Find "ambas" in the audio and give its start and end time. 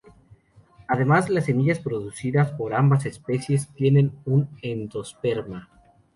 2.73-3.05